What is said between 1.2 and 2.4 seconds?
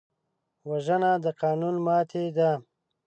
د قانون ماتې